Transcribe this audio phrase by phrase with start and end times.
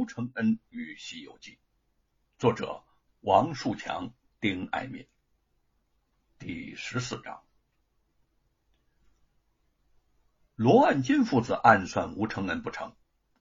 [0.00, 1.50] 吴承恩与《西游记》，
[2.38, 2.82] 作者
[3.20, 5.06] 王树强、丁爱民。
[6.38, 7.42] 第十四章，
[10.54, 12.96] 罗万金父子暗算吴承恩不成，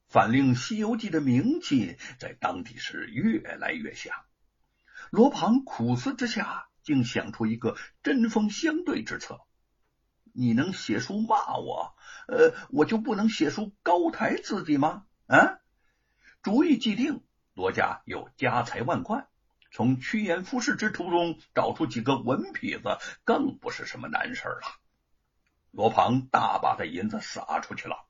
[0.10, 4.14] 反令《西游记》的名气在当地是越来越响。
[5.12, 9.40] 罗庞苦思之下，竟想出一个针锋相对之策：
[10.34, 11.96] 你能写书骂我，
[12.28, 15.06] 呃，我就不能写书高抬自己吗？
[15.28, 15.62] 啊！
[16.42, 17.22] 主意既定，
[17.54, 19.28] 罗家有家财万贯，
[19.72, 24.62] 从趋炎附势之徒中找出几个文痞子，更不是什么难事了。
[25.72, 28.06] 罗庞大把的银子撒出去了，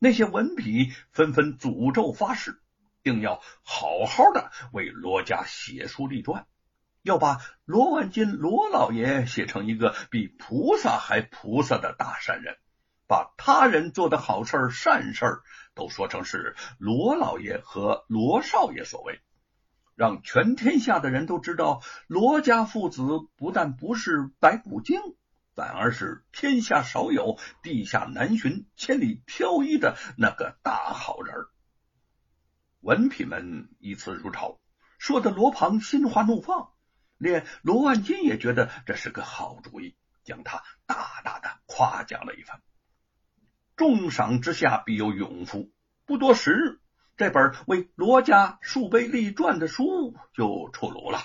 [0.00, 2.60] 那些文痞纷纷诅咒发誓，
[3.04, 6.48] 定要好好的为罗家写书立传，
[7.02, 12.58] 要把罗万金罗老爷写成一个比菩萨还菩萨的大善人。
[13.08, 15.40] 把他人做的好事善事
[15.74, 19.20] 都说成是罗老爷和罗少爷所为，
[19.96, 23.02] 让全天下的人都知道罗家父子
[23.36, 25.00] 不但不是白骨精，
[25.54, 31.34] 反而是天下少有、地下难寻、千里挑一的那个大好人。
[32.80, 34.60] 文痞们依次如潮，
[34.98, 36.72] 说的罗庞心花怒放，
[37.16, 42.60] 连罗万金也觉得这是个好主意，将他大大的夸奖了一番。
[43.78, 45.72] 重赏之下必有勇夫。
[46.04, 46.80] 不多时日，
[47.16, 51.20] 这本为罗家树碑立传的书就出炉了。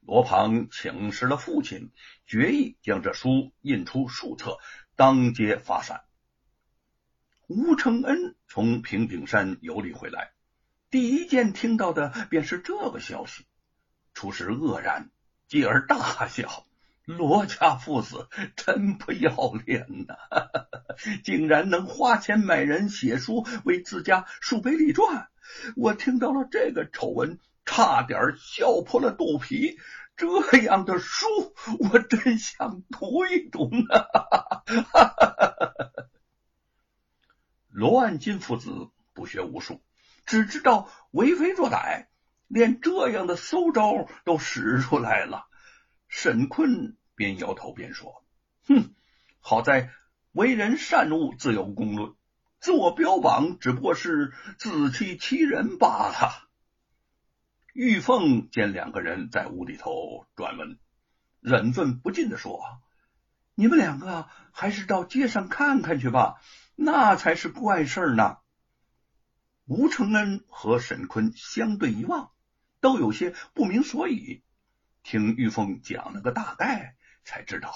[0.00, 1.92] 罗庞请示了父亲，
[2.26, 4.58] 决意将这书印出数册，
[4.96, 6.02] 当街发散。
[7.46, 10.32] 吴承恩从平顶山游历回来，
[10.90, 13.46] 第一件听到的便是这个消息，
[14.12, 15.10] 初时愕然，
[15.46, 16.66] 继而大笑。
[17.04, 20.16] 罗家父子真不要脸呐！
[21.22, 25.28] 竟然能花钱买人写书为自家树碑立传，
[25.76, 29.78] 我听到了这个丑闻，差点笑破了肚皮。
[30.16, 31.26] 这样的书，
[31.80, 33.84] 我真想读一读呢。
[37.68, 39.82] 罗万金父子不学无术，
[40.24, 42.06] 只知道为非作歹，
[42.46, 45.48] 连这样的馊招都使出来了。
[46.16, 48.24] 沈坤边摇头边说
[48.68, 48.94] ：“哼，
[49.40, 49.90] 好在
[50.30, 52.14] 为人善恶自有公论，
[52.60, 56.48] 自我标榜只不过是自欺欺人罢了。”
[57.74, 60.78] 玉凤见两个人在屋里头转问，
[61.40, 62.62] 忍愤不禁的说
[63.56, 66.40] ：“你们两个还是到街上看看去吧，
[66.76, 68.38] 那才是怪事呢。”
[69.66, 72.30] 吴承恩和沈坤相对一望，
[72.80, 74.44] 都有些不明所以。
[75.04, 77.72] 听玉凤讲了个大概，才知道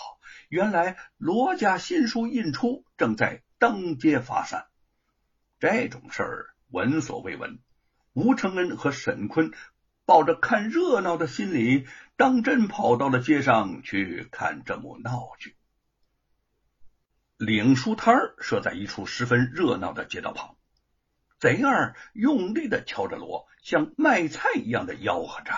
[0.48, 4.66] 原来罗家新书印出，正在当街发散。
[5.60, 7.60] 这种事儿闻所未闻。
[8.14, 9.52] 吴承恩和沈坤
[10.06, 15.54] 抱着看热闹的心理，当真跑到了街上去看这幕闹剧。
[17.36, 20.56] 领书摊设在一处十分热闹的街道旁，
[21.38, 25.52] 贼儿用力的敲着锣，像卖菜一样的吆喝着。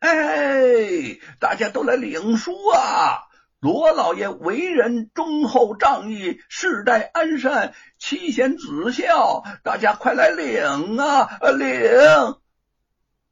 [0.00, 3.24] 哎，大家都来领书啊！
[3.60, 11.38] 罗老爷为人忠厚仗义，世代安善，妻贤子孝，大家快来领啊！
[11.56, 12.38] 领！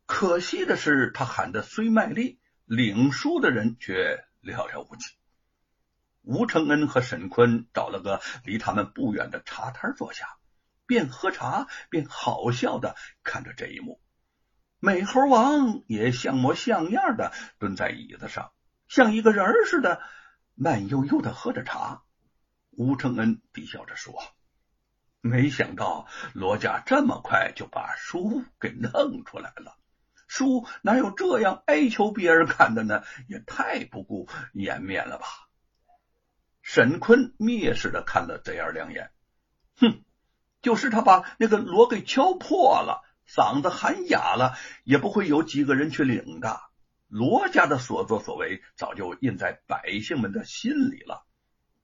[0.05, 5.15] 可惜的是，他喊的虽卖力，领书的人却寥寥无几。
[6.23, 10.27] 吴承恩和沈坤找了个离他们不远的茶摊坐下，
[10.85, 14.01] 边喝茶边好笑的看着这一幕。
[14.87, 18.53] 美猴王也像模像样的蹲在椅子上，
[18.87, 20.01] 像一个人似的，
[20.55, 22.05] 慢悠悠的喝着茶。
[22.71, 24.15] 吴承恩低笑着说
[25.21, 29.77] ：“没想到罗家这么快就把书给弄出来了。
[30.29, 33.03] 书哪有这样哀求别人看的呢？
[33.27, 35.27] 也太不顾颜面了吧！”
[36.63, 39.11] 沈坤蔑视的看了贼儿两眼，
[39.79, 40.05] 哼，
[40.63, 43.03] 就是他把那个锣给敲破了。
[43.29, 46.61] 嗓子喊哑了，也不会有几个人去领的。
[47.09, 51.25] 罗家的所作所为早就印在百姓们的心里了。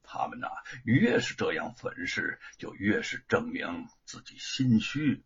[0.03, 0.49] 他们呐，
[0.85, 5.25] 越是这样粉饰，就越是证明自己心虚。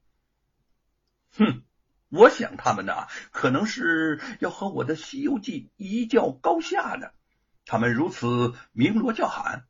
[1.36, 1.64] 哼，
[2.08, 7.14] 我想他们呐，可能是要和我的《西游记》一较高下的。
[7.64, 9.66] 他们如此鸣锣叫喊，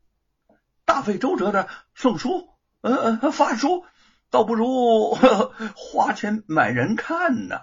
[0.85, 2.49] 大费周折的送书，
[2.81, 3.85] 呃呃，发书。
[4.29, 5.15] 倒不如
[5.75, 7.59] 花钱买人看呢，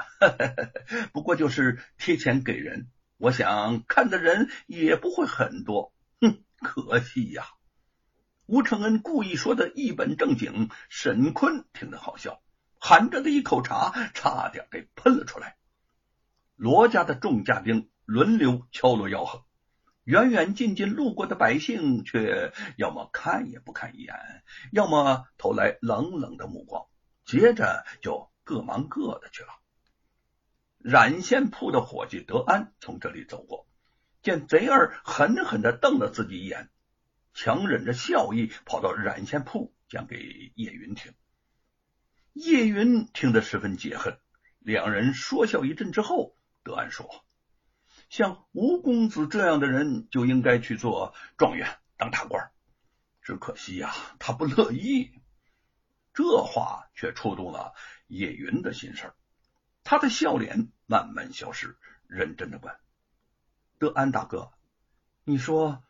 [1.13, 2.89] 不过就是贴钱给人，
[3.19, 5.93] 我想看的人也不会很多。
[6.21, 7.45] 哼，可惜呀！
[8.47, 12.43] 吴承恩故意说的一本正经，沈坤听得好笑，
[12.79, 15.57] 含着的一口茶差点给喷了出来。
[16.57, 19.45] 罗家的众家丁轮流敲锣吆喝，
[20.05, 24.15] 远远近近路过的百姓却要么看也不看一眼，
[24.71, 26.87] 要么投来冷冷的目光，
[27.25, 29.49] 接着就各忙各的去了。
[30.79, 33.67] 染线铺的伙计德安从这里走过，
[34.23, 36.69] 见贼儿狠狠的瞪了自己一眼，
[37.33, 41.15] 强忍着笑意跑到染线铺讲给叶云听。
[42.35, 44.19] 叶云听得十分解恨，
[44.59, 46.37] 两人说笑一阵之后。
[46.63, 47.09] 德安说
[48.11, 52.51] ：“像吴公子这样的人就应该去做状元当大官，
[53.23, 55.11] 只可惜呀，他不乐意。”
[56.15, 57.75] 这话却触动了
[58.07, 59.13] 叶云的心事
[59.83, 62.73] 他的笑脸慢慢消失，认真的问
[63.79, 64.53] ：“德安大哥，
[65.25, 65.83] 你说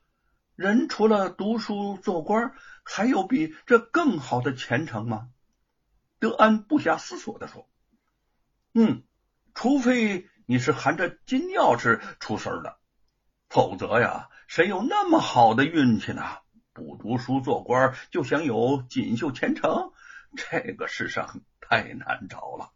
[0.57, 5.29] 人除了读书做官，还有比这更好的前程吗？”
[6.21, 7.69] 德安不假思索的说
[8.73, 9.03] ：“嗯，
[9.55, 12.79] 除非……”你是含着金钥匙出生的，
[13.49, 16.23] 否则呀，谁有那么好的运气呢？
[16.73, 19.93] 不读书做官就想有锦绣前程，
[20.37, 22.73] 这个世上太难找了。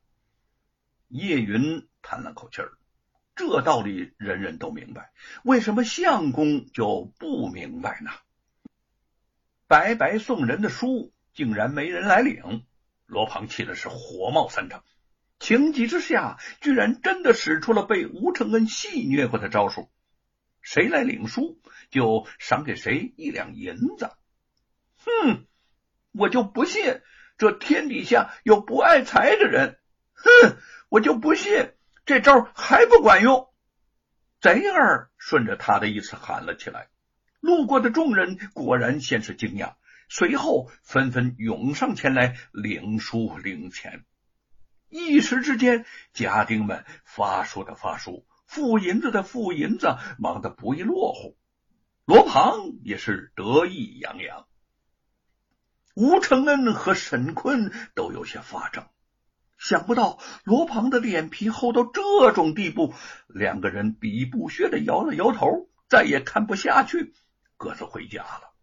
[1.08, 2.78] 叶云叹了口气儿，
[3.34, 5.12] 这道理人人都明白，
[5.42, 8.10] 为什么相公就不明白呢？
[9.66, 12.64] 白白送人的书，竟然没人来领，
[13.04, 14.82] 罗庞气的是火冒三丈。
[15.38, 19.88] 情急之下，居然真的使出了被吴承恩戏虐过的招数。
[20.60, 24.10] 谁来领书，就赏给谁一两银子。
[24.96, 25.46] 哼，
[26.12, 27.00] 我就不信
[27.38, 29.78] 这天底下有不爱财的人。
[30.14, 30.56] 哼，
[30.88, 31.72] 我就不信
[32.04, 33.48] 这招还不管用。
[34.40, 36.88] 贼儿顺着他的意思喊了起来。
[37.40, 39.74] 路过的众人果然先是惊讶，
[40.08, 44.04] 随后纷纷涌上前来领书领钱。
[44.88, 51.36] 一时之间，家丁们发书的发书，付银子的付银子，忙得不亦乐乎。
[52.06, 54.46] 罗庞也是得意洋洋。
[55.94, 58.88] 吴承恩和沈坤都有些发怔，
[59.58, 62.94] 想不到罗庞的脸皮厚到这种地步。
[63.26, 67.12] 两个人比不屑的摇了摇头，再也看不下去，
[67.58, 68.54] 各自回家了。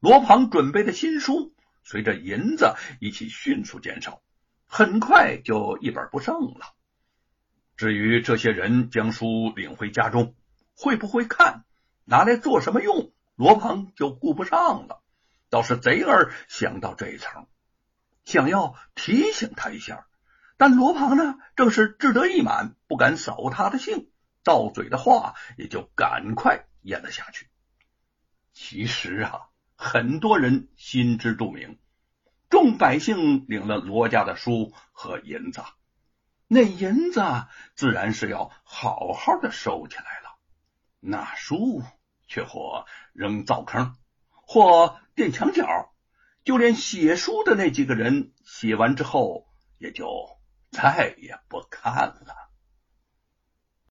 [0.00, 4.20] 罗庞准备的新书，随着银子一起迅速减少。
[4.68, 6.74] 很快就一本不剩了。
[7.76, 10.34] 至于这些人将书领回家中，
[10.76, 11.64] 会不会看，
[12.04, 15.02] 拿来做什么用，罗鹏就顾不上了。
[15.48, 17.46] 倒是贼儿想到这一层，
[18.24, 20.06] 想要提醒他一下，
[20.58, 24.10] 但罗鹏呢，正是志得意满，不敢扫他的兴，
[24.44, 27.48] 到嘴的话也就赶快咽了下去。
[28.52, 31.78] 其实啊，很多人心知肚明。
[32.48, 35.62] 众百姓领了罗家的书和银子，
[36.46, 37.22] 那银子
[37.74, 40.36] 自然是要好好的收起来了，
[41.00, 41.82] 那书
[42.26, 43.96] 却或扔灶坑，
[44.30, 45.92] 或垫墙角，
[46.44, 49.46] 就连写书的那几个人写完之后，
[49.76, 50.38] 也就
[50.70, 52.47] 再也不看了。